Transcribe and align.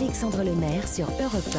Alexandre 0.00 0.42
Lemaire 0.42 0.88
sur 0.88 1.04
Europe 1.10 1.54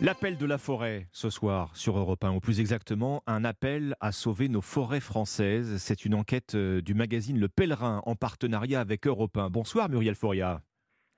1. 0.00 0.02
L'appel 0.02 0.38
de 0.38 0.46
la 0.46 0.56
forêt 0.56 1.08
ce 1.12 1.28
soir 1.28 1.76
sur 1.76 1.98
Europe 1.98 2.24
1, 2.24 2.32
ou 2.32 2.40
plus 2.40 2.58
exactement 2.58 3.22
un 3.26 3.44
appel 3.44 3.96
à 4.00 4.12
sauver 4.12 4.48
nos 4.48 4.62
forêts 4.62 5.00
françaises. 5.00 5.76
C'est 5.76 6.06
une 6.06 6.14
enquête 6.14 6.54
euh, 6.54 6.80
du 6.80 6.94
magazine 6.94 7.38
Le 7.38 7.50
Pèlerin 7.50 8.00
en 8.06 8.16
partenariat 8.16 8.80
avec 8.80 9.06
Europe 9.06 9.36
1. 9.36 9.50
Bonsoir 9.50 9.90
Muriel 9.90 10.14
Foria. 10.14 10.62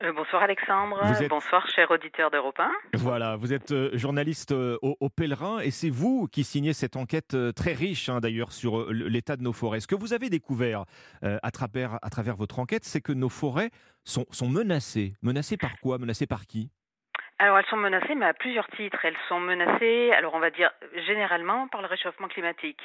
Euh, 0.03 0.12
bonsoir 0.12 0.43
Alexandre, 0.43 1.01
bonsoir 1.29 1.68
cher 1.68 1.89
auditeur 1.93 2.30
d'Europe 2.30 2.59
1. 2.59 2.71
Voilà, 2.95 3.37
vous 3.37 3.53
êtes 3.53 3.71
euh, 3.71 3.91
journaliste 3.96 4.50
euh, 4.50 4.77
au, 4.82 5.09
Pèlerin 5.09 5.61
et 5.61 5.71
c'est 5.71 5.91
vous 5.91 6.27
qui 6.27 6.43
signez 6.43 6.73
cette 6.73 6.96
enquête 6.96 7.36
très 7.55 7.73
riche 7.73 8.09
hein, 8.09 8.18
d'ailleurs 8.18 8.50
sur 8.50 8.91
l'état 8.93 9.36
de 9.36 9.43
nos 9.43 9.53
forêts. 9.53 9.79
Ce 9.79 9.86
que 9.86 9.95
vous 9.95 10.12
avez 10.12 10.29
découvert 10.29 10.85
à, 11.23 11.50
travers, 11.50 11.99
à 12.03 12.11
travers 12.11 12.35
votre 12.35 12.59
enquête, 12.59 12.85
c'est 12.85 13.00
que 13.00 13.12
nos 13.12 13.29
forêts 13.29 13.71
sont, 14.04 14.25
sont 14.30 14.49
menacées. 14.49 15.12
Menacées 15.23 15.57
par 15.57 15.79
quoi? 15.80 15.99
Menacées 15.99 16.27
par 16.27 16.46
qui? 16.46 16.71
Alors 17.39 17.59
elles 17.59 17.67
sont 17.67 17.76
menacées, 17.76 18.14
mais 18.14 18.26
à 18.26 18.34
plusieurs 18.34 18.67
titres. 18.68 19.04
Elles 19.04 19.17
sont 19.29 19.40
menacées, 19.40 20.12
alors 20.12 20.34
on 20.34 20.40
va 20.40 20.50
dire 20.50 20.71
généralement 21.07 21.68
par 21.68 21.82
le 21.82 21.89
réchauffement 21.89 22.29
climatique, 22.29 22.81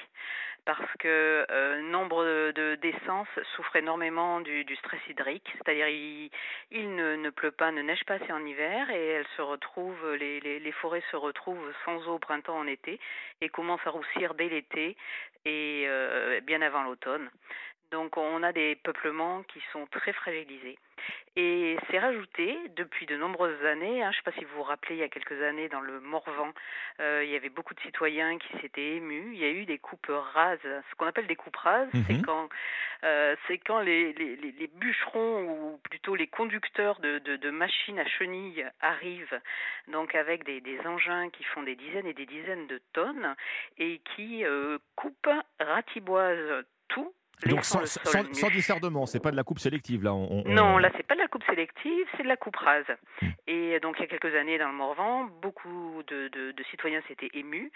parce 0.68 0.98
que 1.00 1.46
euh, 1.50 1.82
nombre 1.82 2.26
de 2.52 2.76
d'essences 2.76 3.40
souffrent 3.56 3.78
énormément 3.78 4.42
du, 4.42 4.76
stress 4.76 5.00
hydrique, 5.08 5.50
c'est-à-dire 5.54 5.88
il, 5.88 6.96
ne, 6.96 7.30
pleut 7.30 7.52
pas, 7.52 7.72
ne 7.72 7.82
neige 7.82 8.04
pas 8.06 8.16
assez 8.16 8.34
en 8.34 8.46
hiver, 8.46 8.90
et 8.90 9.08
elles 9.08 9.28
se 9.38 9.42
retrouvent, 9.42 10.14
les 10.16 10.74
forêts 10.74 11.04
se 11.10 11.16
retrouvent 11.16 11.74
sans 11.86 12.06
eau 12.10 12.16
au 12.16 12.20
printemps, 12.20 12.60
en 12.60 12.68
été, 12.68 13.00
et 13.40 13.48
commencent 13.48 13.88
à 13.88 13.92
roussir 13.92 14.34
dès 14.34 14.50
l'été 14.50 14.98
et 15.46 15.86
euh, 15.88 16.42
bien 16.42 16.62
avant 16.62 16.84
l'automne. 16.84 17.30
Donc 17.92 18.18
on 18.18 18.44
a 18.44 18.52
des 18.52 18.76
peuplements 18.76 19.44
qui 19.44 19.62
sont 19.72 19.86
très 19.88 20.14
fragilisés. 20.14 20.78
Et 21.36 21.78
c'est 21.90 22.00
rajouté 22.00 22.58
depuis 22.76 23.06
de 23.06 23.16
nombreuses 23.16 23.64
années. 23.64 24.04
Hein, 24.04 24.12
je 24.12 24.18
ne 24.18 24.22
sais 24.24 24.32
pas 24.32 24.40
si 24.40 24.44
vous 24.44 24.56
vous 24.56 24.64
rappelez, 24.64 24.96
il 24.96 25.00
y 25.00 25.04
a 25.04 25.10
quelques 25.10 25.40
années, 25.44 25.70
dans 25.70 25.82
le 25.82 26.00
Morvan, 26.00 26.52
euh, 27.00 27.24
il 27.24 27.30
y 27.30 27.36
avait 27.36 27.50
beaucoup 27.50 27.76
de 27.76 27.80
citoyens 27.82 28.40
qui 28.40 28.58
s'étaient 28.60 28.96
émus. 28.96 29.34
Il 29.34 29.40
y 29.40 29.46
a 29.46 29.50
eu 29.50 29.66
des 29.66 29.78
coupes 29.78 30.10
rases. 30.10 30.60
Ce 30.64 30.96
qu'on 30.96 31.06
appelle 31.06 31.28
des 31.28 31.36
coupes 31.36 31.56
rases, 31.56 31.90
c'est 32.08 32.14
mhm. 32.14 32.26
quand, 32.26 32.50
euh, 33.04 33.36
c'est 33.48 33.60
quand 33.60 33.82
les, 33.82 34.14
les, 34.14 34.36
les, 34.36 34.68
bûcherons 34.68 35.44
ou 35.44 35.78
plutôt 35.90 36.16
les 36.16 36.28
conducteurs 36.28 37.00
de, 37.02 37.20
de, 37.20 37.36
de, 37.36 37.50
machines 37.52 38.00
à 38.00 38.08
chenilles 38.08 38.66
arrivent, 38.82 39.40
donc 39.88 40.16
avec 40.16 40.44
des, 40.44 40.60
des, 40.60 40.80
engins 40.88 41.30
qui 41.30 41.44
font 41.44 41.62
des 41.62 41.76
dizaines 41.76 42.08
et 42.08 42.14
des 42.14 42.26
dizaines 42.26 42.66
de 42.66 42.82
tonnes 42.94 43.36
et 43.78 44.02
qui 44.16 44.44
euh, 44.44 44.80
coupent, 44.96 45.30
ratiboisent 45.60 46.66
tout 46.88 47.14
donc 47.46 47.64
sans, 47.64 47.86
sans, 47.86 48.50
discernement, 48.50 49.06
c'est 49.06 49.22
pas 49.22 49.32
de 49.32 49.36
la 49.36 49.44
coupe 49.44 49.60
sélective 49.60 50.04
là. 50.04 50.14
On, 50.14 50.44
Non, 50.46 50.80
là 50.80 50.90
c'est 50.98 51.06
pas 51.06 51.14
de 51.14 51.20
la 51.20 51.28
coupe 51.28 51.44
sélective, 51.46 52.06
c'est 52.16 52.24
de 52.24 52.28
la 52.28 52.38
coupe 52.38 52.56
rase. 52.56 52.86
Hmm. 53.22 53.28
Et 53.46 53.80
donc 53.80 53.96
il 53.98 54.02
y 54.02 54.06
a 54.06 54.08
quelques 54.08 54.36
années 54.36 54.58
dans 54.58 54.70
le 54.70 54.74
Morvan, 54.74 55.26
beaucoup 55.42 56.04
de, 56.08 56.30
de, 56.30 56.64
citoyens 56.72 57.02
s'étaient 57.08 57.30
émus 57.34 57.72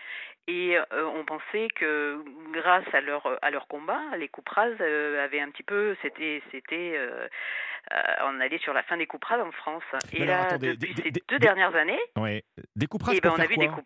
et 0.47 0.77
euh, 0.77 1.05
on 1.15 1.23
pensait 1.25 1.67
que 1.75 2.23
grâce 2.51 2.91
à 2.93 3.01
leur 3.01 3.37
à 3.41 3.51
leur 3.51 3.67
combat, 3.67 4.01
les 4.17 4.27
coupes 4.27 4.49
rases 4.49 4.75
euh, 4.81 5.23
avaient 5.23 5.39
un 5.39 5.51
petit 5.51 5.63
peu, 5.63 5.95
c'était 6.01 6.41
c'était 6.51 6.95
euh, 6.97 7.27
on 8.25 8.39
allait 8.39 8.59
sur 8.59 8.73
la 8.73 8.83
fin 8.83 8.97
des 8.97 9.07
coupes 9.07 9.23
rases 9.23 9.41
en 9.41 9.51
France. 9.51 9.83
Et 10.13 10.25
là, 10.25 10.57
depuis 10.57 10.95
ces 10.95 11.11
deux 11.11 11.39
dernières 11.39 11.75
années, 11.75 11.99
ouais. 12.17 12.43
des 12.75 12.87
coupes 12.87 13.03
rases 13.03 13.15
eh 13.17 13.21
ben, 13.21 13.33
on 13.37 13.39
a 13.39 13.45
vu 13.45 13.57
des 13.57 13.67
coupes 13.67 13.85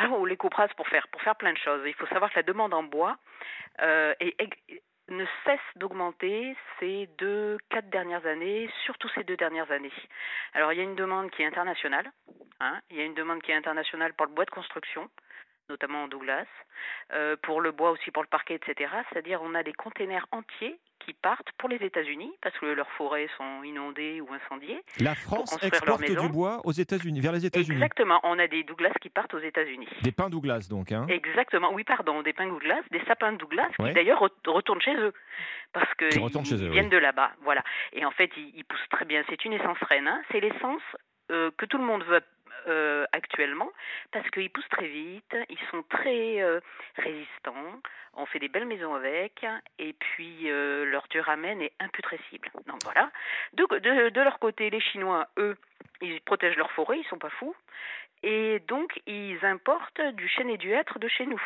ah, 0.00 0.08
ou 0.10 0.28
pour 0.36 0.54
faire, 0.54 1.08
pour 1.08 1.22
faire 1.22 1.34
plein 1.34 1.52
de 1.52 1.58
choses. 1.58 1.82
Il 1.84 1.94
faut 1.94 2.06
savoir 2.06 2.30
que 2.30 2.36
la 2.36 2.44
demande 2.44 2.72
en 2.72 2.84
bois 2.84 3.16
euh, 3.82 4.14
ne 5.08 5.24
cesse 5.44 5.58
d'augmenter 5.74 6.56
ces 6.78 7.08
deux, 7.18 7.58
quatre 7.68 7.90
dernières 7.90 8.24
années, 8.24 8.70
surtout 8.84 9.08
ces 9.16 9.24
deux 9.24 9.36
dernières 9.36 9.70
années. 9.72 9.92
Alors 10.54 10.72
il 10.72 10.78
y 10.78 10.80
a 10.80 10.84
une 10.84 10.94
demande 10.94 11.30
qui 11.32 11.42
est 11.42 11.46
internationale, 11.46 12.12
hein, 12.60 12.78
il 12.90 12.96
y 12.96 13.00
a 13.00 13.04
une 13.04 13.14
demande 13.14 13.42
qui 13.42 13.50
est 13.50 13.56
internationale 13.56 14.14
pour 14.14 14.26
le 14.26 14.32
bois 14.32 14.44
de 14.44 14.50
construction, 14.50 15.10
notamment 15.68 16.04
en 16.04 16.08
Douglas, 16.08 16.46
euh, 17.12 17.36
pour 17.42 17.60
le 17.60 17.72
bois 17.72 17.90
aussi 17.90 18.10
pour 18.10 18.22
le 18.22 18.28
parquet, 18.28 18.54
etc. 18.54 18.90
C'est-à-dire 19.10 19.40
on 19.42 19.54
a 19.54 19.62
des 19.62 19.72
containers 19.72 20.26
entiers 20.32 20.78
qui 21.00 21.12
partent 21.12 21.50
pour 21.58 21.68
les 21.68 21.76
États-Unis 21.76 22.30
parce 22.42 22.56
que 22.58 22.66
leurs 22.66 22.90
forêts 22.92 23.28
sont 23.36 23.62
inondées 23.62 24.20
ou 24.20 24.28
incendiées. 24.32 24.82
La 25.00 25.14
France 25.14 25.56
exporte 25.62 26.04
du 26.04 26.28
bois 26.28 26.60
aux 26.64 26.72
États-Unis, 26.72 27.20
vers 27.20 27.32
les 27.32 27.46
États-Unis. 27.46 27.76
Exactement, 27.76 28.20
on 28.24 28.38
a 28.38 28.46
des 28.46 28.64
Douglas 28.64 28.92
qui 29.00 29.08
partent 29.08 29.34
aux 29.34 29.40
États-Unis. 29.40 29.88
Des 30.02 30.12
pins 30.12 30.28
Douglas 30.28 30.66
donc. 30.68 30.92
Hein 30.92 31.06
Exactement, 31.08 31.72
oui 31.72 31.84
pardon, 31.84 32.22
des 32.22 32.32
pins 32.32 32.46
Douglas, 32.46 32.82
des 32.90 33.02
sapins 33.06 33.32
Douglas 33.32 33.70
qui 33.78 33.92
d'ailleurs 33.92 34.20
retournent 34.20 34.82
chez 34.82 34.96
eux 34.96 35.12
parce 35.72 35.92
qu'ils 35.94 36.70
viennent 36.70 36.88
de 36.88 36.96
là-bas, 36.96 37.32
voilà. 37.42 37.62
Et 37.92 38.04
en 38.04 38.10
fait, 38.10 38.30
ils, 38.36 38.64
poussent 38.64 38.88
très 38.90 39.04
bien. 39.04 39.22
C'est 39.28 39.44
une 39.44 39.52
essence 39.52 39.78
reine, 39.88 40.08
hein. 40.08 40.22
c'est 40.30 40.40
l'essence 40.40 40.82
euh, 41.30 41.50
que 41.56 41.66
tout 41.66 41.78
le 41.78 41.84
monde 41.84 42.04
veut 42.04 42.22
euh, 42.68 43.04
actuellement 43.12 43.70
parce 44.12 44.28
qu'ils 44.30 44.50
poussent 44.50 44.68
très 44.70 44.88
vite, 44.88 45.36
ils 45.48 45.58
sont 45.70 45.82
très 45.88 46.40
euh, 46.40 46.60
résistants, 46.96 47.80
on 48.14 48.26
fait 48.26 48.38
des 48.38 48.48
belles 48.48 48.66
maisons 48.66 48.94
avec 48.94 49.44
et 49.78 49.92
puis 49.92 50.50
euh, 50.50 50.84
leur 50.84 51.06
duramen 51.08 51.60
est 51.60 51.72
imputrescible. 51.80 52.50
Donc 52.66 52.82
voilà. 52.84 53.10
De, 53.54 54.10
de, 54.10 54.20
leur 54.20 54.38
côté, 54.38 54.70
les 54.70 54.80
Chinois, 54.80 55.28
eux, 55.38 55.56
ils 56.00 56.20
protègent 56.20 56.56
leur 56.56 56.70
forêt, 56.72 56.98
ils 56.98 57.08
sont 57.08 57.18
pas 57.18 57.30
fous 57.30 57.54
et 58.22 58.60
donc 58.66 59.00
ils 59.06 59.38
importent 59.44 60.00
du 60.14 60.28
chêne 60.28 60.50
et 60.50 60.58
du 60.58 60.72
hêtre 60.72 60.98
de 60.98 61.08
chez 61.08 61.26
nous. 61.26 61.42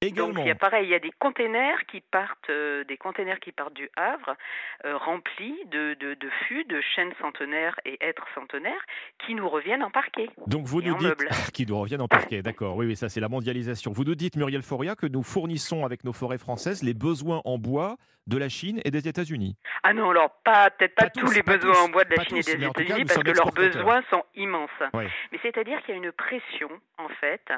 Donc 0.00 0.36
il 0.38 0.46
y 0.46 0.50
a 0.50 0.54
pareil, 0.54 0.86
il 0.86 0.90
y 0.90 0.94
a 0.94 1.00
des 1.00 1.10
containers 1.18 1.84
qui 1.90 2.00
partent, 2.00 2.50
euh, 2.50 2.84
des 2.84 2.96
containers 2.96 3.40
qui 3.40 3.50
partent 3.50 3.74
du 3.74 3.90
Havre, 3.96 4.36
euh, 4.84 4.96
remplis 4.96 5.56
de, 5.72 5.94
de, 5.94 6.14
de, 6.14 6.30
fûts, 6.46 6.64
de 6.64 6.80
chênes 6.94 7.12
centenaires 7.20 7.74
et 7.84 7.98
hêtres 8.00 8.28
centenaires, 8.32 8.80
qui 9.26 9.34
nous 9.34 9.48
reviennent 9.48 9.82
en 9.82 9.90
parquet. 9.90 10.28
Donc 10.46 10.66
vous 10.66 10.82
nous 10.82 10.96
dites 10.98 11.16
qui 11.52 11.66
nous 11.66 11.76
reviennent 11.76 12.00
en 12.00 12.06
parquet, 12.06 12.42
d'accord. 12.42 12.76
Oui, 12.76 12.86
oui, 12.86 12.94
ça 12.94 13.08
c'est 13.08 13.20
la 13.20 13.28
mondialisation. 13.28 13.90
Vous 13.90 14.04
nous 14.04 14.14
dites, 14.14 14.36
Muriel 14.36 14.62
Foria, 14.62 14.94
que 14.94 15.06
nous 15.06 15.24
fournissons 15.24 15.84
avec 15.84 16.04
nos 16.04 16.12
forêts 16.12 16.38
françaises 16.38 16.84
les 16.84 16.94
besoins 16.94 17.42
en 17.44 17.58
bois 17.58 17.96
de 18.28 18.36
la 18.38 18.48
Chine 18.48 18.80
et 18.84 18.90
des 18.90 19.08
États-Unis. 19.08 19.56
Ah 19.82 19.94
non, 19.94 20.10
alors 20.10 20.30
pas 20.44 20.70
peut-être 20.70 20.94
pas, 20.94 21.08
tous, 21.08 21.32
les 21.32 21.42
besoins 21.42 21.82
en 21.82 21.88
bois 21.88 22.04
de 22.04 22.14
la 22.14 22.24
Chine 22.24 22.36
et 22.36 22.42
des 22.42 22.64
États-Unis 22.64 23.04
parce 23.06 23.22
que 23.22 23.30
leurs 23.30 23.52
besoins 23.52 24.02
sont 24.10 24.24
immenses. 24.36 24.70
Mais 24.92 25.38
c'est-à-dire 25.42 25.80
qu'il 25.82 25.94
y 25.94 25.98
a 25.98 26.00
une 26.00 26.12
pression 26.12 26.68
en 26.98 27.08
fait 27.20 27.50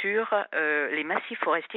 sur 0.00 0.34
euh, 0.54 0.88
les 0.94 1.04
massifs 1.04 1.38
forestiers 1.40 1.67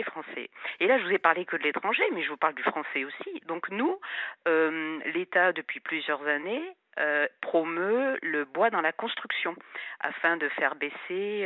Et 0.80 0.88
là, 0.88 0.98
je 1.00 1.06
vous 1.06 1.12
ai 1.12 1.20
parlé 1.20 1.46
que 1.46 1.58
de 1.58 1.64
l'étranger, 1.64 2.04
mais 2.14 2.24
je 2.24 2.30
vous 2.30 2.38
parle 2.38 2.56
du 2.56 2.64
français 2.64 3.04
aussi. 3.04 3.42
Donc 3.48 3.70
nous, 3.70 4.00
euh, 4.48 5.00
l'État 5.14 5.54
depuis 5.54 5.80
plusieurs 5.80 6.26
années 6.28 6.64
euh, 7.00 7.26
promeut 7.40 8.18
le 8.22 8.44
bois 8.44 8.70
dans 8.70 8.82
la 8.82 8.92
construction 8.92 9.56
afin 10.02 10.36
de 10.36 10.50
faire 10.50 10.76
baisser 10.76 10.94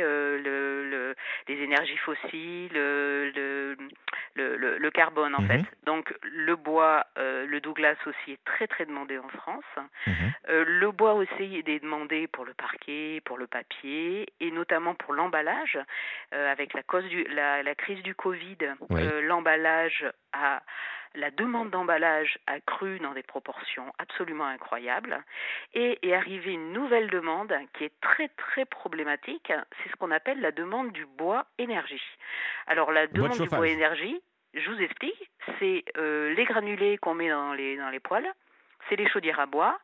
euh, 0.02 0.42
le, 0.42 1.14
les 1.46 1.62
énergies 1.62 1.96
fossiles, 1.98 2.72
le, 2.72 3.76
le, 4.34 4.90
carbone 4.90 5.34
en 5.36 5.42
mhm. 5.42 5.48
fait. 5.48 5.62
Donc 5.84 6.12
le 6.22 6.56
bois, 6.56 7.06
euh, 7.16 7.46
le 7.46 7.60
Douglas 7.60 7.94
aussi 8.06 8.32
est 8.32 8.44
très 8.44 8.66
très 8.66 8.86
demandé 8.86 9.18
en 9.18 9.28
France. 9.28 9.64
Mhm. 10.06 10.32
le 10.48 10.90
bois 10.90 11.14
aussi 11.14 11.62
est 11.64 11.80
demandé 11.80 12.26
pour 12.26 12.44
le 12.44 12.54
parquet, 12.54 13.20
pour 13.24 13.38
le 13.38 13.46
papier 13.46 14.28
et 14.40 14.50
notamment 14.50 14.94
pour 14.94 15.14
l'emballage. 15.14 15.78
avec 16.32 16.74
la, 16.74 16.82
cause 16.82 17.04
du, 17.04 17.22
la, 17.24 17.62
la 17.62 17.74
crise 17.76 18.02
du 18.02 18.14
Covid, 18.14 18.58
l'emballage 19.22 20.04
a 20.32 20.62
la 21.16 21.30
demande 21.30 21.70
d'emballage 21.70 22.38
a 22.46 22.60
cru 22.60 22.98
dans 23.00 23.12
des 23.12 23.22
proportions 23.22 23.92
absolument 23.98 24.46
incroyables 24.46 25.24
et 25.74 25.98
est 26.06 26.14
arrivée 26.14 26.52
une 26.52 26.72
nouvelle 26.72 27.10
demande 27.10 27.52
qui 27.74 27.84
est 27.84 28.00
très 28.00 28.28
très 28.28 28.64
problématique, 28.66 29.52
c'est 29.82 29.90
ce 29.90 29.96
qu'on 29.96 30.10
appelle 30.10 30.40
la 30.40 30.52
demande 30.52 30.92
du 30.92 31.06
bois 31.06 31.46
énergie. 31.58 32.02
Alors 32.66 32.92
la 32.92 33.06
demande 33.06 33.38
du 33.38 33.48
bois 33.48 33.68
énergie, 33.68 34.20
je 34.54 34.70
vous 34.70 34.80
explique, 34.80 35.30
c'est 35.58 35.84
euh, 35.96 36.34
les 36.34 36.44
granulés 36.44 36.98
qu'on 36.98 37.14
met 37.14 37.30
dans 37.30 37.52
les, 37.52 37.76
dans 37.76 37.90
les 37.90 38.00
poêles, 38.00 38.30
c'est 38.88 38.96
les 38.96 39.08
chaudières 39.08 39.40
à 39.40 39.46
bois 39.46 39.78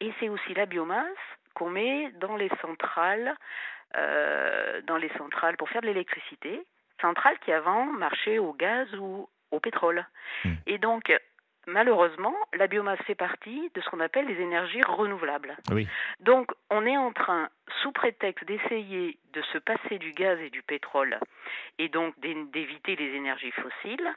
et 0.00 0.12
c'est 0.20 0.28
aussi 0.28 0.54
la 0.54 0.66
biomasse 0.66 1.08
qu'on 1.54 1.70
met 1.70 2.10
dans 2.20 2.36
les 2.36 2.50
centrales, 2.60 3.34
euh, 3.96 4.82
dans 4.82 4.96
les 4.96 5.10
centrales 5.16 5.56
pour 5.56 5.68
faire 5.70 5.82
de 5.82 5.86
l'électricité, 5.86 6.62
centrales 7.00 7.38
qui 7.40 7.52
avant 7.52 7.86
marchaient 7.86 8.38
au 8.38 8.52
gaz 8.52 8.92
ou 8.94 9.28
au 9.54 9.60
pétrole. 9.60 10.06
Hmm. 10.44 10.54
Et 10.66 10.78
donc, 10.78 11.12
malheureusement, 11.66 12.34
la 12.54 12.66
biomasse 12.66 13.00
fait 13.06 13.14
partie 13.14 13.70
de 13.74 13.80
ce 13.80 13.88
qu'on 13.88 14.00
appelle 14.00 14.26
les 14.26 14.40
énergies 14.40 14.82
renouvelables. 14.86 15.56
Donc, 16.20 16.50
on 16.70 16.84
est 16.86 16.96
en 16.96 17.12
train, 17.12 17.48
sous 17.82 17.92
prétexte 17.92 18.44
d'essayer 18.46 19.18
de 19.32 19.42
se 19.52 19.58
passer 19.58 19.98
du 19.98 20.12
gaz 20.12 20.38
et 20.40 20.50
du 20.50 20.62
pétrole, 20.62 21.18
et 21.78 21.88
donc 21.88 22.14
d'éviter 22.20 22.96
les 22.96 23.14
énergies 23.14 23.52
fossiles, 23.52 24.14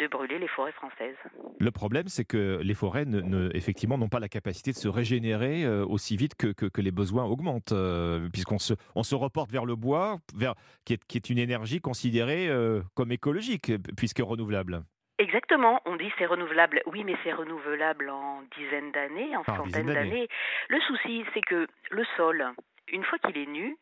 de 0.00 0.08
brûler 0.08 0.38
les 0.38 0.48
forêts 0.48 0.72
françaises. 0.72 1.16
Le 1.58 1.70
problème, 1.70 2.08
c'est 2.08 2.24
que 2.24 2.60
les 2.62 2.74
forêts, 2.74 3.04
ne, 3.04 3.50
effectivement, 3.54 3.98
n'ont 3.98 4.08
pas 4.08 4.18
la 4.18 4.28
capacité 4.28 4.72
de 4.72 4.76
se 4.76 4.88
régénérer 4.88 5.64
euh, 5.64 5.84
aussi 5.84 6.16
vite 6.16 6.34
que, 6.34 6.48
que, 6.52 6.80
les 6.80 6.90
besoins 6.90 7.24
augmentent, 7.24 7.72
euh, 7.72 8.28
puisqu'on 8.32 8.58
se, 8.58 8.74
on 8.94 9.02
se 9.02 9.14
reporte 9.14 9.50
vers 9.50 9.66
le 9.66 9.76
bois, 9.76 10.18
vers, 10.34 10.54
qui, 10.86 10.94
est, 10.94 11.04
qui 11.04 11.18
est 11.18 11.28
une 11.28 11.38
énergie 11.38 11.80
considérée 11.80 12.48
euh, 12.48 12.80
comme 12.94 13.12
écologique, 13.12 13.72
puisque 13.96 14.20
renouvelable. 14.20 14.82
Exactement, 15.18 15.82
on 15.84 15.96
dit 15.96 16.10
c'est 16.18 16.24
renouvelable. 16.24 16.80
Oui, 16.86 17.04
mais 17.04 17.14
c'est 17.22 17.32
renouvelable 17.34 18.08
en 18.08 18.42
dizaines 18.56 18.90
d'années, 18.92 19.36
en 19.36 19.44
centaines 19.44 19.92
d'années. 19.92 20.28
Le 20.68 20.80
souci, 20.80 21.24
c'est 21.34 21.42
que 21.42 21.66
le 21.90 22.04
sol, 22.16 22.42
une 22.90 23.04
fois 23.04 23.18
qu'il 23.18 23.36
est 23.36 23.46
nu, 23.46 23.76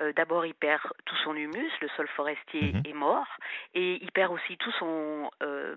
euh, 0.00 0.12
d'abord 0.14 0.46
il 0.46 0.54
perd 0.54 0.82
tout 1.04 1.16
son 1.24 1.34
humus, 1.34 1.72
le 1.80 1.88
sol 1.96 2.08
forestier 2.08 2.72
mhm. 2.72 2.82
est 2.84 2.92
mort, 2.92 3.26
et 3.74 4.02
il 4.02 4.12
perd 4.12 4.32
aussi 4.32 4.56
tout 4.56 4.72
son, 4.78 5.30
euh, 5.42 5.74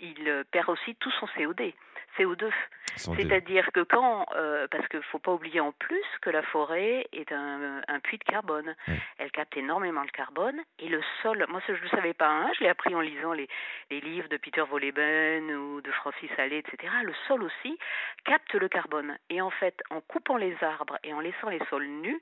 il 0.00 0.44
perd 0.50 0.68
aussi 0.68 0.94
tout 0.96 1.10
son 1.12 1.26
COD. 1.26 1.72
CO2. 2.18 2.50
C'est-à-dire 2.96 3.70
que 3.72 3.80
quand, 3.80 4.26
euh, 4.36 4.66
parce 4.70 4.86
qu'il 4.88 5.00
ne 5.00 5.04
faut 5.04 5.18
pas 5.18 5.32
oublier 5.32 5.60
en 5.60 5.72
plus 5.72 6.04
que 6.20 6.30
la 6.30 6.42
forêt 6.42 7.06
est 7.12 7.32
un, 7.32 7.82
puits 8.02 8.18
de 8.18 8.24
carbone. 8.24 8.74
Elle 9.18 9.30
capte 9.30 9.56
énormément 9.56 10.02
le 10.02 10.10
carbone 10.10 10.60
et 10.78 10.88
le 10.88 11.00
sol, 11.22 11.44
moi 11.48 11.60
je 11.66 11.72
ne 11.72 11.78
le 11.78 11.88
savais 11.88 12.12
pas, 12.12 12.28
hein, 12.28 12.50
je 12.56 12.64
l'ai 12.64 12.70
appris 12.70 12.94
en 12.94 13.00
lisant 13.00 13.32
les, 13.32 13.48
les, 13.90 14.00
livres 14.00 14.28
de 14.28 14.36
Peter 14.36 14.62
Volleben 14.68 15.50
ou 15.50 15.80
de 15.80 15.90
Francis 15.92 16.30
Allais, 16.38 16.58
etc. 16.58 16.92
Le 17.02 17.14
sol 17.26 17.42
aussi 17.42 17.78
capte 18.24 18.54
le 18.54 18.68
carbone. 18.68 19.16
Et 19.30 19.40
en 19.40 19.50
fait, 19.50 19.82
en 19.90 20.00
coupant 20.00 20.36
les 20.36 20.56
arbres 20.62 20.98
et 21.02 21.12
en 21.12 21.20
laissant 21.20 21.48
les 21.48 21.60
sols 21.70 21.86
nus, 21.86 22.20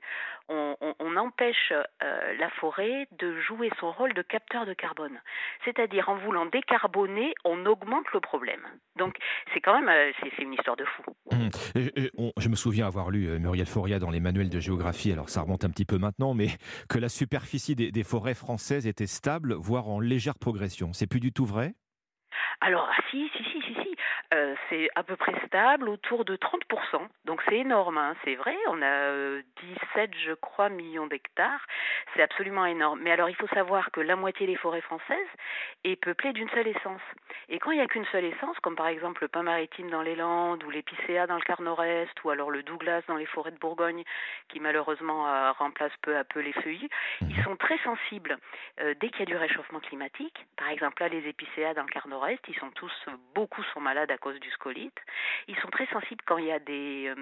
on, 0.49 0.75
on, 0.99 1.17
empêche 1.17 1.71
euh, 1.71 2.33
la 2.39 2.49
forêt 2.49 3.07
de 3.11 3.39
jouer 3.41 3.69
son 3.79 3.91
rôle 3.91 4.13
de 4.13 4.21
capteur 4.21 4.65
de 4.65 4.73
carbone. 4.73 5.19
C'est-à-dire 5.63 6.09
en 6.09 6.15
voulant 6.15 6.45
décarboner, 6.45 7.33
on 7.43 7.65
augmente 7.65 8.11
le 8.13 8.19
problème. 8.19 8.65
Donc 8.95 9.15
c'est 9.53 9.61
quand 9.61 9.75
même 9.75 9.82
euh, 9.87 10.11
c'est 10.19 10.43
une 10.43 10.53
histoire 10.53 10.75
de 10.75 10.85
fou. 10.85 11.03
Mmh. 11.31 12.29
je 12.37 12.49
me 12.49 12.55
souviens 12.55 12.87
avoir 12.87 13.09
lu 13.11 13.27
euh, 13.27 13.39
Muriel 13.39 13.65
Foria 13.65 13.99
dans 13.99 14.09
les 14.09 14.19
manuels 14.19 14.49
de 14.49 14.59
géographie, 14.59 15.11
alors 15.11 15.29
ça 15.29 15.41
remonte 15.41 15.65
un 15.65 15.69
petit 15.69 15.85
peu 15.85 15.97
maintenant, 15.97 16.33
mais 16.33 16.47
que 16.89 16.99
la 16.99 17.09
superficie 17.09 17.75
des 17.75 18.03
forêts 18.03 18.33
françaises 18.33 18.87
était 18.87 19.07
stable, 19.07 19.53
voire 19.53 19.87
en 19.87 19.99
légère 19.99 20.37
progression. 20.37 20.93
C'est 20.93 21.07
plus 21.07 21.19
du 21.19 21.31
tout 21.31 21.45
vrai? 21.45 21.73
Alors, 22.61 22.87
ah, 22.89 23.01
si, 23.11 23.29
si. 23.51 23.52
Euh, 24.33 24.55
c'est 24.69 24.89
à 24.95 25.03
peu 25.03 25.15
près 25.15 25.33
stable, 25.45 25.89
autour 25.89 26.25
de 26.25 26.35
30%. 26.35 27.07
Donc 27.25 27.41
c'est 27.47 27.57
énorme, 27.57 27.97
hein, 27.97 28.15
c'est 28.23 28.35
vrai. 28.35 28.55
On 28.67 28.81
a 28.81 29.41
17, 29.61 29.79
euh, 29.97 30.07
je 30.25 30.33
crois, 30.33 30.69
millions 30.69 31.07
d'hectares. 31.07 31.65
C'est 32.13 32.21
absolument 32.21 32.65
énorme. 32.65 32.99
Mais 33.03 33.11
alors, 33.11 33.29
il 33.29 33.35
faut 33.35 33.47
savoir 33.47 33.91
que 33.91 34.01
la 34.01 34.15
moitié 34.15 34.47
des 34.47 34.55
forêts 34.55 34.81
françaises 34.81 35.17
est 35.83 35.97
peuplée 35.97 36.33
d'une 36.33 36.49
seule 36.49 36.67
essence. 36.67 37.01
Et 37.49 37.59
quand 37.59 37.71
il 37.71 37.77
n'y 37.77 37.83
a 37.83 37.87
qu'une 37.87 38.05
seule 38.05 38.25
essence, 38.25 38.57
comme 38.59 38.75
par 38.75 38.87
exemple 38.87 39.21
le 39.21 39.27
pin 39.27 39.43
maritime 39.43 39.89
dans 39.89 40.01
les 40.01 40.15
Landes, 40.15 40.63
ou 40.63 40.69
l'épicéa 40.69 41.27
dans 41.27 41.35
le 41.35 41.41
quart 41.41 41.61
nord-est, 41.61 42.23
ou 42.23 42.29
alors 42.31 42.49
le 42.49 42.63
Douglas 42.63 43.01
dans 43.07 43.17
les 43.17 43.25
forêts 43.27 43.51
de 43.51 43.59
Bourgogne, 43.59 44.03
qui 44.49 44.59
malheureusement 44.59 45.27
euh, 45.27 45.51
remplace 45.51 45.91
peu 46.01 46.17
à 46.17 46.23
peu 46.23 46.39
les 46.39 46.53
feuillus, 46.53 46.89
ils 47.21 47.27
mhm. 47.27 47.43
sont 47.43 47.55
très 47.57 47.77
sensibles. 47.79 48.37
dès 48.77 49.09
qu'il 49.09 49.19
y 49.19 49.23
a 49.23 49.25
du 49.25 49.35
réchauffement 49.35 49.79
climatique, 49.79 50.45
par 50.57 50.69
exemple 50.69 51.03
là, 51.03 51.09
les 51.09 51.27
épicéas 51.27 51.73
dans 51.73 51.83
le 51.83 51.89
quart 51.89 52.07
nord-est, 52.07 52.41
ils 52.47 52.55
sont 52.55 52.71
tous, 52.71 52.93
beaucoup 53.35 53.63
sont 53.73 53.81
malades 53.81 54.11
à 54.11 54.17
cause 54.23 54.39
du 54.39 54.49
scolite. 54.51 54.97
Ils 55.47 55.57
sont 55.57 55.67
très 55.67 55.85
sensibles 55.87 56.23
quand 56.25 56.37
il 56.37 56.45
y 56.45 56.51
a 56.51 56.59
des 56.59 57.07
euh, 57.09 57.15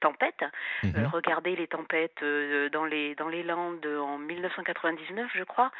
tempêtes. 0.00 0.44
Euh, 0.84 0.88
mhm. 0.88 1.06
regardez 1.12 1.56
les 1.56 1.66
tempêtes 1.66 2.22
euh, 2.22 2.68
dans, 2.70 2.84
les, 2.84 3.16
dans 3.16 3.28
les 3.28 3.42
Landes 3.42 3.84
en 3.84 4.18
1999, 4.18 5.30
je 5.34 5.42
crois. 5.42 5.72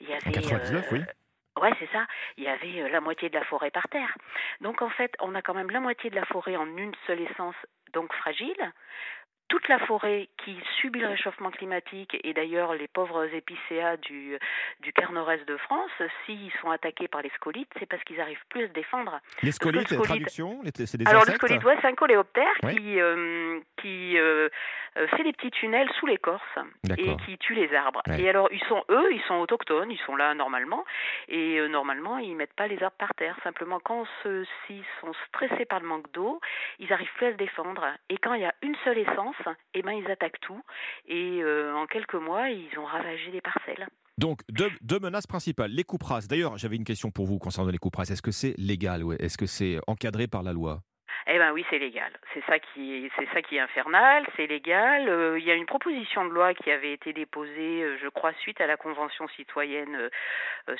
Il 0.00 0.08
y 0.08 0.12
avait, 0.12 0.30
99, 0.30 0.92
oui. 0.92 1.00
Ouais, 1.60 1.72
c'est 1.80 1.90
ça. 1.90 2.06
Il 2.36 2.44
y 2.44 2.48
avait 2.48 2.88
la 2.90 3.00
moitié 3.00 3.30
de 3.30 3.34
la 3.34 3.44
forêt 3.44 3.70
par 3.70 3.88
terre. 3.88 4.14
Donc 4.60 4.82
en 4.82 4.90
fait, 4.90 5.12
on 5.20 5.34
a 5.34 5.42
quand 5.42 5.54
même 5.54 5.70
la 5.70 5.80
moitié 5.80 6.10
de 6.10 6.14
la 6.14 6.26
forêt 6.26 6.56
en 6.56 6.66
une 6.76 6.94
seule 7.06 7.22
essence, 7.22 7.56
donc 7.94 8.12
fragile 8.12 8.72
toute 9.48 9.66
la 9.68 9.78
forêt 9.80 10.28
qui 10.44 10.56
subit 10.80 11.00
le 11.00 11.08
réchauffement 11.08 11.50
climatique 11.50 12.16
et 12.22 12.32
d'ailleurs 12.34 12.74
les 12.74 12.88
pauvres 12.88 13.24
épicéas 13.34 13.96
du, 13.98 14.38
du 14.80 14.92
quart 14.92 15.12
nord-est 15.12 15.46
de 15.46 15.56
France, 15.56 15.90
s'ils 16.24 16.52
sont 16.60 16.70
attaqués 16.70 17.08
par 17.08 17.22
les 17.22 17.30
scolites, 17.30 17.70
c'est 17.78 17.86
parce 17.86 18.02
qu'ils 18.04 18.18
n'arrivent 18.18 18.44
plus 18.50 18.64
à 18.64 18.68
se 18.68 18.72
défendre. 18.72 19.20
Les 19.42 19.52
scolites, 19.52 19.90
la 19.90 19.98
traduction 19.98 20.60
c'est 20.74 20.96
des 20.96 21.06
Alors 21.06 21.24
le 21.26 21.34
scolite, 21.34 21.64
ouais, 21.64 21.76
c'est 21.80 21.88
un 21.88 21.94
coléoptère 21.94 22.52
qui, 22.60 23.00
euh, 23.00 23.58
qui 23.80 24.18
euh, 24.18 24.48
euh, 24.96 25.06
fait 25.08 25.24
des 25.24 25.32
petits 25.32 25.50
tunnels 25.50 25.88
sous 25.98 26.06
l'écorce 26.06 26.42
et 26.96 27.16
qui 27.24 27.38
tue 27.38 27.54
les 27.54 27.74
arbres. 27.74 28.02
Et 28.18 28.28
alors 28.28 28.48
ils 28.52 28.62
sont 28.68 28.84
eux, 28.90 29.12
ils 29.12 29.22
sont 29.22 29.34
autochtones, 29.36 29.90
ils 29.90 30.00
sont 30.06 30.16
là 30.16 30.34
normalement 30.34 30.84
et 31.28 31.60
normalement 31.68 32.18
ils 32.18 32.34
mettent 32.36 32.54
pas 32.54 32.66
les 32.66 32.82
arbres 32.82 32.96
par 32.98 33.14
terre. 33.14 33.36
Simplement 33.42 33.80
quand 33.80 34.04
ceux-ci 34.22 34.82
sont 35.00 35.12
stressés 35.28 35.64
par 35.64 35.80
le 35.80 35.86
manque 35.86 36.10
d'eau, 36.12 36.40
ils 36.78 36.92
arrivent 36.92 37.12
plus 37.16 37.26
à 37.26 37.32
se 37.32 37.36
défendre. 37.36 37.84
Et 38.08 38.18
quand 38.18 38.34
il 38.34 38.42
y 38.42 38.46
a 38.46 38.54
une 38.62 38.76
seule 38.84 38.98
essence 38.98 39.36
eh 39.74 39.82
ben, 39.82 39.92
ils 39.92 40.10
attaquent 40.10 40.40
tout. 40.40 40.60
Et 41.06 41.40
euh, 41.42 41.74
en 41.74 41.86
quelques 41.86 42.14
mois, 42.14 42.50
ils 42.50 42.78
ont 42.78 42.84
ravagé 42.84 43.30
des 43.30 43.40
parcelles. 43.40 43.86
Donc, 44.18 44.40
deux, 44.50 44.70
deux, 44.80 44.98
menaces 44.98 45.26
principales. 45.26 45.70
Les 45.70 45.84
coupes 45.84 46.02
D'ailleurs, 46.28 46.58
j'avais 46.58 46.76
une 46.76 46.84
question 46.84 47.10
pour 47.10 47.26
vous 47.26 47.38
concernant 47.38 47.70
les 47.70 47.78
coupes 47.78 47.98
Est-ce 48.00 48.22
que 48.22 48.32
c'est 48.32 48.54
légal 48.58 49.04
ou 49.04 49.12
Est-ce 49.12 49.38
que 49.38 49.46
c'est 49.46 49.78
encadré 49.86 50.26
par 50.26 50.42
la 50.42 50.52
loi? 50.52 50.80
Eh 51.30 51.38
ben 51.38 51.52
oui, 51.52 51.64
c'est 51.68 51.78
légal. 51.78 52.10
C'est 52.32 52.42
ça 52.46 52.58
qui, 52.58 53.10
c'est 53.16 53.28
ça 53.34 53.42
qui 53.42 53.56
est 53.56 53.60
infernal. 53.60 54.26
C'est 54.34 54.46
légal. 54.46 55.08
Euh, 55.08 55.38
il 55.38 55.44
y 55.44 55.50
a 55.50 55.54
une 55.54 55.66
proposition 55.66 56.24
de 56.24 56.30
loi 56.30 56.54
qui 56.54 56.70
avait 56.70 56.92
été 56.92 57.12
déposée, 57.12 57.82
euh, 57.82 57.98
je 58.02 58.08
crois, 58.08 58.32
suite 58.40 58.60
à 58.60 58.66
la 58.66 58.76
convention 58.76 59.28
citoyenne 59.28 60.08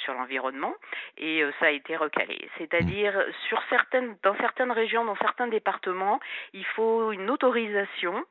sur 0.05 0.15
l'environnement, 0.15 0.75
et 1.17 1.43
ça 1.59 1.67
a 1.67 1.71
été 1.71 1.97
recalé. 1.97 2.51
C'est-à-dire, 2.59 3.15
sur 3.49 3.63
certaines, 3.71 4.17
dans 4.23 4.37
certaines 4.37 4.73
régions, 4.73 5.05
dans 5.05 5.17
certains 5.17 5.49
départements, 5.49 6.21
il 6.53 6.65
faut 6.65 7.13
une 7.13 7.31
autorisation 7.31 8.25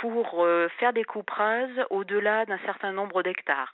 pour 0.00 0.44
euh, 0.44 0.68
faire 0.78 0.92
des 0.92 1.04
coupes 1.04 1.30
rases 1.30 1.86
au-delà 1.90 2.44
d'un 2.46 2.58
certain 2.58 2.92
nombre 2.92 3.22
d'hectares. 3.22 3.72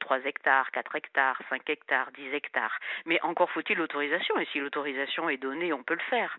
3 0.00 0.16
euh, 0.18 0.20
hectares, 0.24 0.70
4 0.72 0.96
hectares, 0.96 1.40
5 1.50 1.68
hectares, 1.70 2.10
10 2.12 2.34
hectares. 2.34 2.78
Mais 3.04 3.20
encore 3.22 3.50
faut-il 3.50 3.76
l'autorisation, 3.76 4.38
et 4.38 4.46
si 4.46 4.60
l'autorisation 4.60 5.28
est 5.28 5.36
donnée, 5.36 5.72
on 5.72 5.82
peut 5.82 5.94
le 5.94 6.10
faire. 6.10 6.38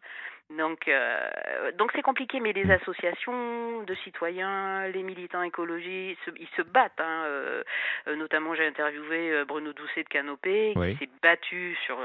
Donc, 0.49 0.87
euh, 0.87 1.71
donc 1.73 1.91
c'est 1.93 2.01
compliqué, 2.01 2.39
mais 2.39 2.53
les 2.53 2.71
associations 2.71 3.83
de 3.83 3.95
citoyens, 3.95 4.87
les 4.87 5.03
militants 5.03 5.41
écologistes, 5.41 6.21
ils 6.39 6.47
se 6.55 6.61
battent. 6.61 7.01
Hein, 7.01 7.23
euh, 7.25 7.63
notamment, 8.15 8.55
j'ai 8.55 8.65
interviewé 8.65 9.31
euh, 9.31 9.45
Bruno 9.45 9.73
Doucet 9.73 10.03
de 10.03 10.07
Canopé, 10.09 10.73
qui 10.73 10.97
s'est 10.99 11.09
battu 11.21 11.75
sur, 11.85 11.97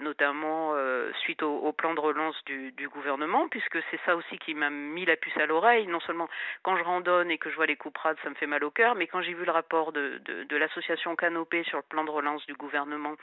notamment 0.00 0.74
suite 1.22 1.42
au, 1.42 1.72
plan 1.72 1.94
de 1.94 2.00
relance 2.00 2.34
du, 2.46 2.72
du 2.72 2.88
gouvernement, 2.88 3.48
puisque 3.48 3.78
c'est 3.90 4.00
ça 4.04 4.16
aussi 4.16 4.38
qui 4.38 4.54
m'a 4.54 4.70
mis 4.70 5.04
la 5.04 5.16
puce 5.16 5.36
à 5.36 5.46
l'oreille. 5.46 5.86
Non 5.86 6.00
seulement 6.00 6.28
quand 6.62 6.76
je 6.76 6.82
randonne 6.82 7.30
et 7.30 7.38
que 7.38 7.48
je 7.48 7.54
vois 7.56 7.66
les 7.66 7.76
couperades, 7.76 8.16
ça 8.24 8.30
me 8.30 8.34
fait 8.34 8.46
mal 8.46 8.64
au 8.64 8.70
cœur, 8.70 8.96
mais 8.96 9.06
quand 9.06 9.22
j'ai 9.22 9.34
vu 9.34 9.44
le 9.44 9.52
rapport 9.52 9.92
de, 9.92 10.20
de, 10.24 10.44
de 10.44 10.56
l'association 10.56 11.14
Canopé 11.14 11.62
sur 11.64 11.78
le 11.78 11.84
plan 11.88 12.04
de 12.04 12.10
relance 12.10 12.44
du 12.46 12.54
gouvernement, 12.54 13.14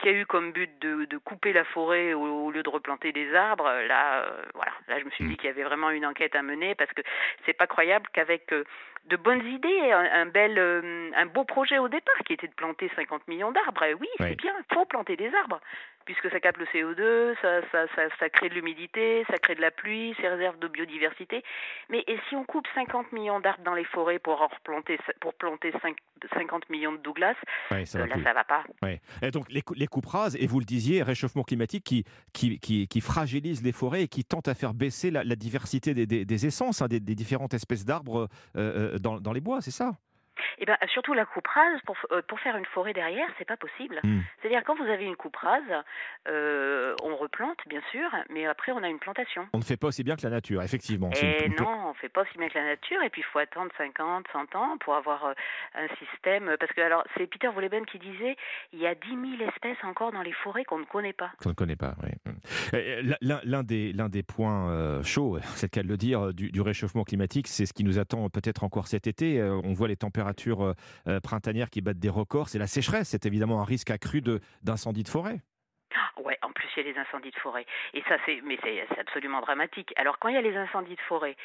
qui 0.00 0.08
a 0.08 0.12
eu 0.12 0.24
comme 0.24 0.52
but 0.52 0.70
de, 0.80 1.04
de 1.04 1.18
couper 1.18 1.52
la 1.52 1.64
forêt 1.64 2.14
au 2.14 2.50
lieu 2.50 2.62
de 2.62 2.70
replanter 2.70 3.12
des 3.12 3.34
arbres 3.34 3.81
là, 3.86 4.22
euh, 4.22 4.42
voilà, 4.54 4.72
là 4.88 4.98
je 4.98 5.04
me 5.04 5.10
suis 5.10 5.24
dit 5.24 5.32
mm. 5.32 5.36
qu'il 5.36 5.46
y 5.46 5.48
avait 5.48 5.64
vraiment 5.64 5.90
une 5.90 6.06
enquête 6.06 6.34
à 6.34 6.42
mener 6.42 6.74
parce 6.74 6.92
que 6.92 7.02
c'est 7.46 7.52
pas 7.52 7.66
croyable 7.66 8.06
qu'avec 8.12 8.52
euh, 8.52 8.64
de 9.06 9.16
bonnes 9.16 9.44
idées, 9.46 9.92
un, 9.92 10.26
bel, 10.26 10.58
euh, 10.58 11.10
un 11.16 11.26
beau 11.26 11.44
projet 11.44 11.78
au 11.78 11.88
départ 11.88 12.18
qui 12.24 12.34
était 12.34 12.46
de 12.46 12.54
planter 12.54 12.90
50 12.94 13.26
millions 13.26 13.50
d'arbres. 13.50 13.84
Oui, 14.00 14.08
c'est 14.18 14.36
bien, 14.36 14.52
il 14.56 14.74
faut 14.74 14.84
planter 14.84 15.16
des 15.16 15.32
arbres 15.34 15.60
puisque 16.04 16.30
ça 16.30 16.40
capte 16.40 16.58
le 16.58 16.66
CO2, 16.66 17.34
ça, 17.40 17.60
ça, 17.70 17.86
ça, 17.94 18.02
ça 18.18 18.28
crée 18.28 18.48
de 18.48 18.54
l'humidité, 18.54 19.24
ça 19.30 19.38
crée 19.38 19.54
de 19.54 19.60
la 19.60 19.70
pluie, 19.70 20.14
c'est 20.20 20.28
réserve 20.28 20.58
de 20.58 20.68
biodiversité. 20.68 21.42
Mais 21.90 22.04
et 22.06 22.18
si 22.28 22.36
on 22.36 22.44
coupe 22.44 22.66
50 22.74 23.12
millions 23.12 23.40
d'arbres 23.40 23.62
dans 23.64 23.74
les 23.74 23.84
forêts 23.84 24.18
pour 24.18 24.40
en 24.40 24.48
replanter, 24.48 24.98
pour 25.20 25.34
planter 25.34 25.72
5, 25.82 25.96
50 26.34 26.70
millions 26.70 26.92
de 26.92 26.98
Douglas, 26.98 27.34
ça 27.84 27.98
euh, 27.98 28.06
là, 28.06 28.16
ça 28.22 28.32
va 28.32 28.44
pas. 28.44 28.64
Et 29.22 29.30
donc 29.30 29.50
les, 29.50 29.62
les 29.76 29.86
coupes 29.86 30.06
rases, 30.06 30.36
et 30.36 30.46
vous 30.46 30.58
le 30.58 30.64
disiez, 30.64 31.02
réchauffement 31.02 31.42
climatique 31.42 31.84
qui, 31.84 32.04
qui, 32.32 32.58
qui, 32.58 32.88
qui, 32.88 33.00
fragilise 33.00 33.62
les 33.62 33.72
forêts 33.72 34.02
et 34.02 34.08
qui 34.08 34.24
tente 34.24 34.48
à 34.48 34.54
faire 34.54 34.74
baisser 34.74 35.10
la, 35.10 35.24
la 35.24 35.36
diversité 35.36 35.94
des, 35.94 36.06
des, 36.06 36.24
des 36.24 36.46
essences, 36.46 36.82
hein, 36.82 36.88
des, 36.88 37.00
des, 37.00 37.14
différentes 37.14 37.54
espèces 37.54 37.84
d'arbres 37.84 38.28
euh, 38.56 38.94
euh 38.94 38.98
dans, 38.98 39.20
dans 39.20 39.32
les 39.32 39.40
bois, 39.40 39.60
c'est 39.60 39.70
ça? 39.70 39.92
Eh 40.58 40.64
ben, 40.64 40.76
surtout 40.92 41.14
la 41.14 41.24
coupe 41.24 41.46
rase, 41.46 41.80
pour, 41.86 41.96
euh, 42.12 42.22
pour 42.26 42.40
faire 42.40 42.56
une 42.56 42.66
forêt 42.66 42.92
derrière, 42.92 43.28
c'est 43.38 43.44
pas 43.44 43.56
possible. 43.56 44.00
Hmm. 44.02 44.20
C'est-à-dire 44.40 44.62
quand 44.64 44.76
vous 44.76 44.90
avez 44.90 45.04
une 45.04 45.16
coupe 45.16 45.36
rase, 45.36 45.62
euh, 46.28 46.94
on 47.02 47.16
replante 47.16 47.58
bien 47.66 47.80
sûr, 47.90 48.08
mais 48.30 48.46
après 48.46 48.72
on 48.72 48.82
a 48.82 48.88
une 48.88 48.98
plantation. 48.98 49.48
On 49.52 49.58
ne 49.58 49.64
fait 49.64 49.76
pas 49.76 49.88
aussi 49.88 50.04
bien 50.04 50.16
que 50.16 50.22
la 50.22 50.30
nature, 50.30 50.62
effectivement. 50.62 51.10
Et 51.20 51.48
non, 51.48 51.86
on 51.86 51.88
ne 51.90 51.94
fait 51.94 52.08
pas 52.08 52.22
aussi 52.22 52.38
bien 52.38 52.48
que 52.48 52.58
la 52.58 52.64
nature, 52.64 53.02
et 53.02 53.10
puis 53.10 53.22
il 53.22 53.30
faut 53.32 53.38
attendre 53.38 53.70
50, 53.76 54.26
100 54.32 54.54
ans 54.56 54.76
pour 54.78 54.94
avoir 54.94 55.24
euh, 55.26 55.32
un 55.74 55.88
système. 55.96 56.56
Parce 56.58 56.72
que 56.72 56.80
alors 56.80 57.04
c'est 57.16 57.26
Peter 57.26 57.48
Volleben 57.48 57.86
qui 57.86 57.98
disait, 57.98 58.36
il 58.72 58.78
y 58.78 58.86
a 58.86 58.94
10 58.94 59.00
000 59.38 59.50
espèces 59.50 59.82
encore 59.84 60.12
dans 60.12 60.22
les 60.22 60.32
forêts 60.32 60.64
qu'on 60.64 60.78
ne 60.78 60.84
connaît 60.84 61.12
pas. 61.12 61.30
Qu'on 61.42 61.50
ne 61.50 61.54
connaît 61.54 61.76
pas, 61.76 61.94
oui. 62.02 62.10
Hmm. 62.26 63.08
L'un 63.20 63.62
des, 63.62 63.92
des 63.92 64.22
points 64.22 65.02
chauds, 65.02 65.38
c'est 65.56 65.66
le 65.66 65.70
cas 65.70 65.82
de 65.82 65.88
le 65.88 65.96
dire, 65.96 66.32
du, 66.32 66.50
du 66.50 66.60
réchauffement 66.60 67.04
climatique, 67.04 67.48
c'est 67.48 67.66
ce 67.66 67.72
qui 67.72 67.84
nous 67.84 67.98
attend 67.98 68.28
peut-être 68.28 68.64
encore 68.64 68.86
cet 68.86 69.06
été. 69.06 69.42
On 69.42 69.72
voit 69.72 69.88
les 69.88 69.96
températures 69.96 70.31
euh, 70.62 70.74
euh, 71.06 71.20
printanières 71.20 71.70
qui 71.70 71.80
battent 71.80 71.98
des 71.98 72.08
records, 72.08 72.48
c'est 72.48 72.58
la 72.58 72.66
sécheresse. 72.66 73.08
C'est 73.08 73.26
évidemment 73.26 73.60
un 73.60 73.64
risque 73.64 73.90
accru 73.90 74.22
d'incendie 74.62 75.02
de, 75.02 75.08
forêt. 75.08 75.40
Ah, 75.94 76.20
ouais, 76.22 76.38
en 76.42 76.50
plus 76.52 76.68
il 76.76 76.86
y 76.86 76.88
a 76.88 76.92
les 76.92 76.98
incendies 76.98 77.30
de 77.30 77.36
forêt. 77.36 77.66
Et 77.94 78.02
ça 78.08 78.16
c'est 78.24 78.40
mais 78.44 78.58
c'est 78.62 78.98
absolument 78.98 79.40
dramatique. 79.40 79.92
Alors 79.96 80.18
quand 80.18 80.28
il 80.28 80.34
y 80.34 80.38
a 80.38 80.42
les 80.42 80.56
incendies 80.56 80.96
de 80.96 81.00
forêt, 81.02 81.36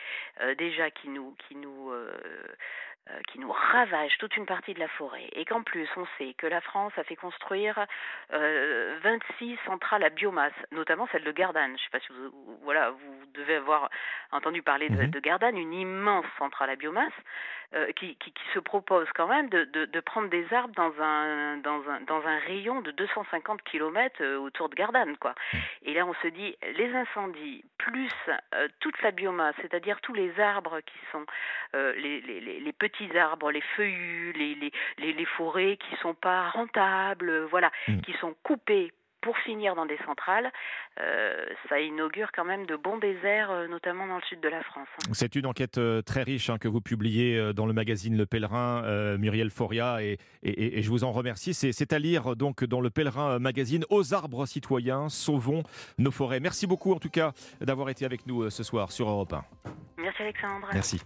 euh, 0.41 0.55
déjà 0.55 0.89
qui 0.91 1.09
nous 1.09 1.35
qui 1.47 1.55
nous 1.55 1.91
qui 3.27 3.39
nous 3.39 3.51
ravage 3.51 4.17
toute 4.17 4.35
une 4.37 4.45
partie 4.45 4.73
de 4.73 4.79
la 4.79 4.87
forêt, 4.87 5.29
et 5.33 5.45
qu'en 5.45 5.63
plus 5.63 5.87
on 5.95 6.05
sait 6.17 6.33
que 6.33 6.47
la 6.47 6.61
France 6.61 6.93
a 6.97 7.03
fait 7.03 7.15
construire 7.15 7.85
euh, 8.33 8.97
26 9.01 9.57
centrales 9.65 10.03
à 10.03 10.09
biomasse, 10.09 10.53
notamment 10.71 11.07
celle 11.11 11.23
de 11.23 11.31
Gardanne. 11.31 11.69
Je 11.69 11.73
ne 11.73 11.77
sais 11.77 11.89
pas 11.91 11.99
si 11.99 12.07
vous, 12.09 12.59
voilà, 12.63 12.91
vous 12.91 13.25
devez 13.33 13.55
avoir 13.55 13.89
entendu 14.31 14.61
parler 14.61 14.89
de, 14.89 15.03
mhm. 15.03 15.09
de 15.09 15.19
Gardanne, 15.19 15.57
une 15.57 15.73
immense 15.73 16.25
centrale 16.37 16.69
à 16.69 16.75
biomasse 16.75 17.13
euh, 17.75 17.91
qui, 17.93 18.15
qui, 18.15 18.31
qui, 18.31 18.43
se 18.53 18.59
propose 18.59 19.07
quand 19.13 19.27
même 19.27 19.49
de, 19.49 19.65
de, 19.65 19.85
de, 19.85 19.99
prendre 19.99 20.29
des 20.29 20.45
arbres 20.53 20.73
dans 20.75 20.93
un, 21.01 21.57
dans 21.57 21.81
un, 21.89 22.01
dans 22.01 22.25
un 22.25 22.39
rayon 22.39 22.81
de 22.81 22.91
250 22.91 23.61
km 23.63 24.15
euh, 24.21 24.37
autour 24.37 24.69
de 24.69 24.75
Gardanne. 24.75 25.17
Quoi. 25.17 25.35
Et 25.83 25.93
là 25.93 26.05
on 26.05 26.13
se 26.15 26.27
dit, 26.27 26.55
les 26.75 26.93
incendies, 26.93 27.63
plus 27.77 28.11
toute 28.79 29.01
la 29.01 29.11
biomasse, 29.11 29.55
c'est-à-dire 29.61 29.99
tous 30.01 30.13
les 30.13 30.39
arbres 30.39 30.79
qui 30.81 30.97
sont 31.11 31.25
les, 31.73 32.21
les, 32.21 32.59
les 32.59 32.73
petits 32.73 32.96
petits 32.97 33.17
arbres, 33.17 33.51
les 33.51 33.63
feuillus, 33.75 34.33
les, 34.33 34.55
les, 34.97 35.13
les, 35.13 35.25
forêts 35.25 35.77
qui 35.77 35.95
sont 36.01 36.13
pas 36.13 36.49
rentables, 36.49 37.45
voilà, 37.45 37.71
mm. 37.87 38.01
qui 38.01 38.13
sont 38.13 38.35
coupées 38.43 38.91
pour 39.21 39.37
finir 39.39 39.75
dans 39.75 39.85
des 39.85 39.97
centrales, 40.05 40.51
euh, 41.01 41.45
ça 41.67 41.81
inaugure 41.81 42.29
quand 42.33 42.45
même 42.45 42.65
de 42.65 42.75
bons 42.75 42.97
déserts, 42.97 43.51
euh, 43.51 43.67
notamment 43.67 44.07
dans 44.07 44.15
le 44.15 44.21
sud 44.21 44.39
de 44.39 44.47
la 44.47 44.61
France. 44.63 44.87
Hein. 44.99 45.09
C'est 45.11 45.35
une 45.35 45.45
enquête 45.47 45.79
euh, 45.79 46.01
très 46.01 46.23
riche 46.23 46.49
hein, 46.49 46.57
que 46.57 46.67
vous 46.67 46.81
publiez 46.81 47.53
dans 47.53 47.65
le 47.65 47.73
magazine 47.73 48.15
Le 48.15 48.25
Pèlerin, 48.25 49.17
Muriel 49.17 49.49
Foria, 49.49 50.01
et, 50.01 50.17
et, 50.43 50.79
et, 50.79 50.81
je 50.81 50.89
vous 50.89 51.03
en 51.03 51.11
remercie. 51.11 51.53
C'est 51.53 51.93
à 51.93 51.99
lire 51.99 52.35
donc 52.35 52.63
dans 52.63 52.79
Le 52.79 52.89
Pèlerin 52.89 53.39
magazine 53.39 53.83
Aux 53.89 54.13
arbres 54.13 54.45
citoyens, 54.45 55.09
sauvons 55.09 55.63
nos 55.97 56.11
forêts. 56.11 56.39
Merci 56.39 56.67
beaucoup 56.67 56.93
en 56.93 56.99
tout 56.99 57.09
cas 57.09 57.33
d'avoir 57.59 57.89
été 57.89 58.05
avec 58.05 58.27
nous 58.27 58.49
ce 58.49 58.63
soir 58.63 58.91
sur 58.91 59.09
Europe 59.09 59.33
1. 59.33 59.43
Merci 59.97 60.21
Alexandre. 60.21 60.67
Merci. 60.73 61.01